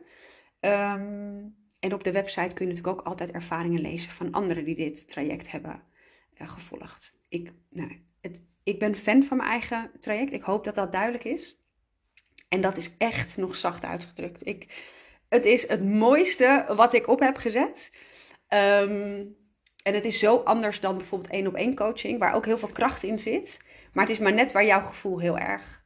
[0.59, 4.75] Um, en op de website kun je natuurlijk ook altijd ervaringen lezen van anderen die
[4.75, 5.83] dit traject hebben
[6.41, 7.17] uh, gevolgd.
[7.29, 7.91] Ik, nou,
[8.63, 10.33] ik ben fan van mijn eigen traject.
[10.33, 11.57] Ik hoop dat dat duidelijk is.
[12.47, 14.45] En dat is echt nog zacht uitgedrukt.
[14.45, 14.85] Ik,
[15.29, 17.91] het is het mooiste wat ik op heb gezet.
[18.49, 19.35] Um,
[19.87, 22.67] en het is zo anders dan bijvoorbeeld één op één coaching, waar ook heel veel
[22.67, 23.59] kracht in zit.
[23.93, 25.85] Maar het is maar net waar jouw gevoel heel erg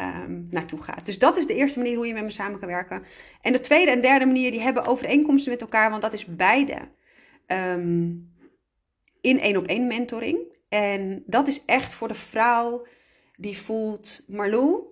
[0.00, 1.06] um, naartoe gaat.
[1.06, 3.04] Dus dat is de eerste manier hoe je met me samen kan werken.
[3.40, 6.78] En de tweede en derde manier, die hebben overeenkomsten met elkaar, want dat is beide
[7.46, 8.32] um,
[9.20, 10.38] in één op één mentoring.
[10.68, 12.86] En dat is echt voor de vrouw
[13.36, 14.84] die voelt, Marlou,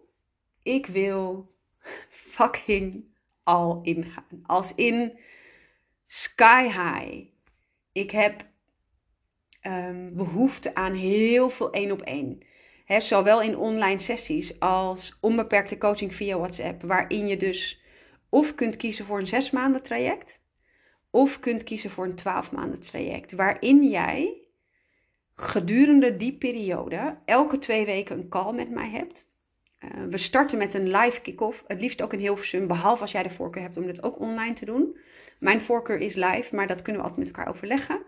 [0.63, 1.55] ik wil
[2.09, 3.05] fucking
[3.43, 4.43] al ingaan.
[4.43, 5.19] Als in
[6.07, 7.30] sky high.
[7.92, 8.44] Ik heb
[9.66, 12.42] um, behoefte aan heel veel één op één
[12.98, 17.83] zowel in online sessies als onbeperkte coaching via WhatsApp, waarin je dus
[18.29, 20.40] of kunt kiezen voor een zes maanden traject,
[21.11, 24.35] of kunt kiezen voor een twaalf maanden traject, waarin jij
[25.35, 29.29] gedurende die periode elke twee weken een call met mij hebt.
[29.85, 33.22] Uh, we starten met een live kick-off, het liefst ook in Hilversum, behalve als jij
[33.22, 34.98] de voorkeur hebt om dit ook online te doen.
[35.40, 38.03] Mijn voorkeur is live, maar dat kunnen we altijd met elkaar overleggen.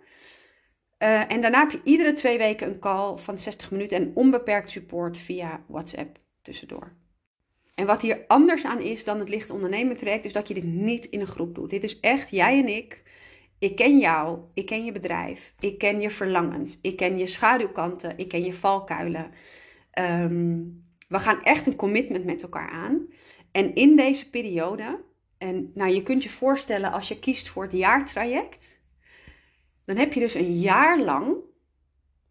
[0.99, 4.71] Uh, en daarna heb je iedere twee weken een call van 60 minuten en onbeperkt
[4.71, 6.92] support via WhatsApp tussendoor.
[7.75, 10.64] En wat hier anders aan is dan het licht ondernemen traject, is dat je dit
[10.64, 11.71] niet in een groep doet.
[11.71, 13.03] Dit is echt jij en ik.
[13.59, 18.18] Ik ken jou, ik ken je bedrijf, ik ken je verlangens, ik ken je schaduwkanten,
[18.18, 19.31] ik ken je valkuilen.
[19.99, 23.07] Um, we gaan echt een commitment met elkaar aan.
[23.53, 25.01] En in deze periode,
[25.43, 28.81] en nou, je kunt je voorstellen als je kiest voor het jaartraject,
[29.85, 31.37] dan heb je dus een jaar lang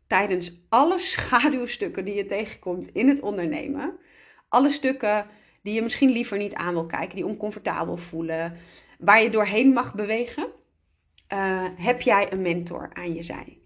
[0.08, 3.98] tijdens alle schaduwstukken die je tegenkomt in het ondernemen,
[4.48, 5.26] alle stukken
[5.64, 8.58] die je misschien liever niet aan wil kijken, die oncomfortabel voelen,
[9.00, 10.48] waar je doorheen mag bewegen,
[11.34, 13.58] uh, heb jij een mentor aan je zij.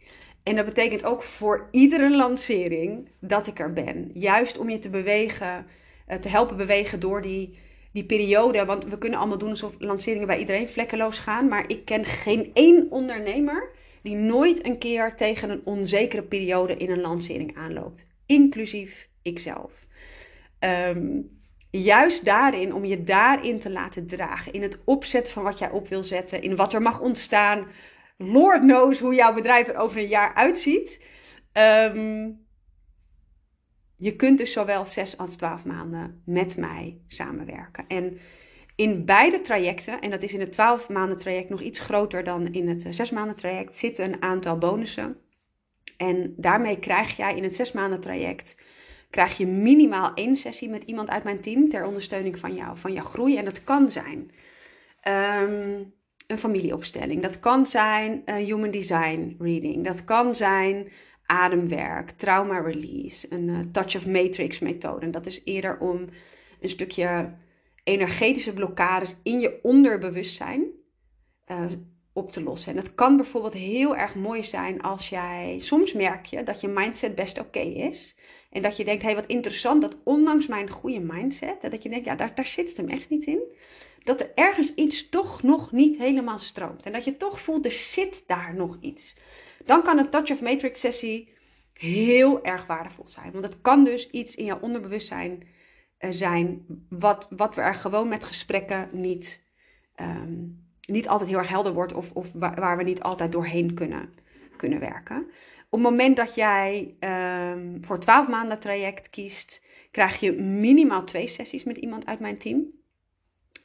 [0.43, 4.11] En dat betekent ook voor iedere lancering dat ik er ben.
[4.13, 5.65] Juist om je te bewegen,
[6.07, 7.59] uh, te helpen bewegen door die,
[7.95, 8.65] die periode.
[8.65, 11.47] Want we kunnen allemaal doen alsof lanceringen bij iedereen vlekkeloos gaan.
[11.47, 13.69] Maar ik ken geen één ondernemer
[14.01, 18.05] die nooit een keer tegen een onzekere periode in een lancering aanloopt.
[18.25, 19.71] Inclusief ikzelf.
[20.59, 21.39] Um,
[21.69, 24.53] juist daarin, om je daarin te laten dragen.
[24.53, 26.41] In het opzetten van wat jij op wil zetten.
[26.41, 27.67] In wat er mag ontstaan.
[28.17, 30.99] Lord knows hoe jouw bedrijf er over een jaar uitziet.
[31.51, 32.29] Ehm,
[33.97, 37.85] je kunt dus zowel 6 als 12 maanden met mij samenwerken.
[37.87, 38.17] En
[38.75, 42.53] in beide trajecten, en dat is in het 12 maanden traject nog iets groter dan
[42.53, 45.17] in het 6 maanden traject, zitten een aantal bonussen.
[45.97, 48.55] En daarmee krijg jij in het 6 maanden traject
[49.15, 52.93] krijg je minimaal één sessie met iemand uit mijn team ter ondersteuning van jou, van
[52.93, 53.37] jouw groei.
[53.37, 54.31] En dat kan zijn
[55.01, 55.83] ehm,
[56.27, 60.91] een familieopstelling, dat kan zijn een human design reading, dat kan zijn
[61.25, 65.05] ademwerk, trauma release, een uh, touch of matrix methode.
[65.05, 66.09] En dat is eerder om
[66.59, 67.33] een stukje
[67.83, 70.63] energetische blokkades in je onderbewustzijn
[71.51, 71.65] uh,
[72.13, 72.71] op te lossen.
[72.71, 76.67] En het kan bijvoorbeeld heel erg mooi zijn als jij, soms merk je dat je
[76.67, 78.15] mindset best oké is.
[78.49, 81.89] En dat je denkt, hé hey, wat interessant, dat ondanks mijn goede mindset, dat je
[81.89, 83.39] denkt, ja, daar, daar zit het hem echt niet in.
[84.03, 86.83] Dat er ergens iets toch nog niet helemaal stroomt.
[86.83, 89.15] En dat je toch voelt, er zit daar nog iets.
[89.65, 91.33] Dan kan een Touch of Matrix sessie
[91.73, 93.31] heel erg waardevol zijn.
[93.31, 95.43] Want het kan dus iets in jouw onderbewustzijn
[95.99, 99.41] uh, zijn, wat, wat we er gewoon met gesprekken niet,
[100.01, 101.93] um, niet altijd heel erg helder wordt.
[101.93, 104.13] Of, of waar, we niet altijd doorheen kunnen,
[104.57, 105.17] kunnen werken.
[105.69, 109.61] Op het moment dat jij um, voor 12 maanden traject kiest,
[109.91, 112.63] krijg je minimaal twee sessies met iemand uit mijn team.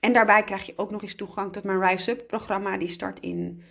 [0.01, 2.76] En daarbij krijg je ook nog eens toegang tot mijn Rise Up programma.
[2.76, 3.62] Die start in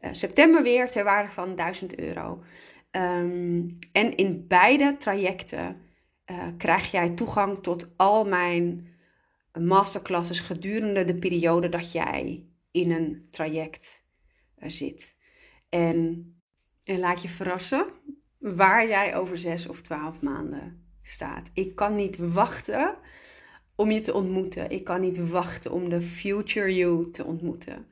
[0.00, 2.42] september weer ter waarde van 1000 euro.
[2.90, 5.80] Um, en in beide trajecten
[6.30, 8.88] uh, krijg jij toegang tot al mijn
[9.58, 14.04] masterclasses gedurende de periode dat jij in een traject
[14.58, 15.16] uh, zit.
[15.68, 16.30] En
[16.86, 17.86] en laat je verrassen
[18.38, 21.50] waar jij over zes of twaalf maanden staat.
[21.52, 22.96] Ik kan niet wachten
[23.74, 24.70] om je te ontmoeten.
[24.70, 27.86] Ik kan niet wachten om de future you te ontmoeten.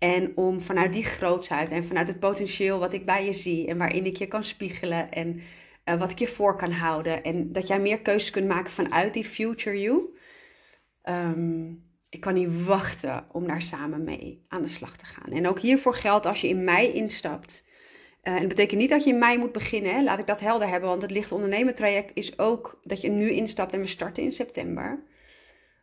[0.00, 3.78] En om vanuit die grootsheid en vanuit het potentieel wat ik bij je zie en
[3.78, 5.40] waarin ik je kan spiegelen en
[5.84, 7.22] uh, wat ik je voor kan houden.
[7.22, 10.18] En dat jij meer keuzes kunt maken vanuit die future you.
[11.04, 15.32] Um, ik kan niet wachten om daar samen mee aan de slag te gaan.
[15.32, 17.64] En ook hiervoor geldt als je in mei instapt
[18.22, 19.94] uh, en dat betekent niet dat je in mei moet beginnen.
[19.94, 20.02] Hè?
[20.02, 20.88] Laat ik dat helder hebben.
[20.88, 24.32] Want het licht ondernemen traject is ook dat je nu instapt en we starten in
[24.32, 25.04] september.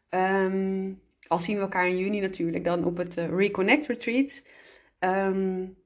[0.09, 4.43] Um, al zien we elkaar in juni natuurlijk dan op het uh, Reconnect Retreat.
[4.99, 5.77] Um,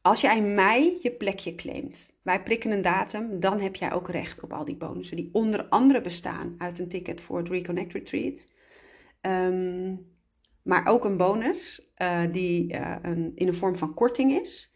[0.00, 4.08] als jij in mei je plekje claimt, wij prikken een datum, dan heb jij ook
[4.08, 5.16] recht op al die bonussen.
[5.16, 8.52] Die onder andere bestaan uit een ticket voor het Reconnect Retreat.
[9.20, 10.12] Um,
[10.62, 14.72] maar ook een bonus uh, die uh, een, in de vorm van korting is.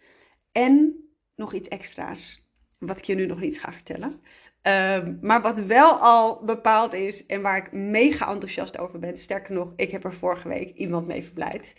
[0.52, 1.04] En
[1.34, 2.46] nog iets extra's,
[2.78, 4.20] wat ik je nu nog niet ga vertellen.
[4.68, 9.18] Uh, maar wat wel al bepaald is en waar ik mega enthousiast over ben.
[9.18, 11.74] Sterker nog, ik heb er vorige week iemand mee verblijd.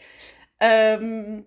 [0.57, 1.45] Um,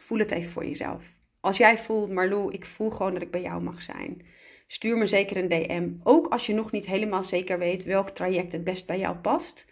[0.00, 1.04] voel het even voor jezelf.
[1.40, 4.26] Als jij voelt, Marlou, ik voel gewoon dat ik bij jou mag zijn.
[4.66, 5.90] Stuur me zeker een DM.
[6.02, 9.66] Ook als je nog niet helemaal zeker weet welk traject het best bij jou past.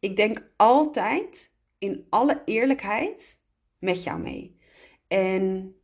[0.00, 3.38] Ik denk altijd in alle eerlijkheid
[3.78, 4.58] met jou mee.
[5.08, 5.74] En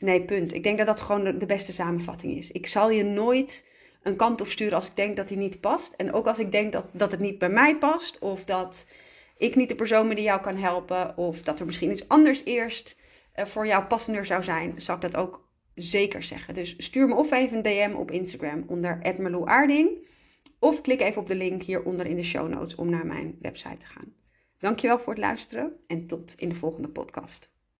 [0.00, 0.54] Nee, punt.
[0.54, 2.50] Ik denk dat dat gewoon de, beste samenvatting is.
[2.50, 3.66] Ik zal je nooit
[4.02, 5.92] een kant op sturen als ik denk dat die niet past.
[5.96, 8.18] En ook als ik denk dat, dat het niet bij mij past.
[8.18, 8.86] Of dat
[9.36, 11.16] ik niet de persoon ben die jou kan helpen.
[11.16, 12.98] Of dat er misschien iets anders eerst
[13.36, 14.82] uh, voor jou passender zou zijn.
[14.82, 16.54] Zal ik dat ook zeker zeggen.
[16.54, 19.00] Dus stuur me of even een DM op Instagram onder
[19.44, 20.08] Aarding.
[20.58, 23.76] Of klik even op de link hieronder in de show notes om naar mijn website
[23.78, 24.14] te gaan.
[24.58, 27.50] Dankjewel voor het luisteren en tot in de volgende podcast.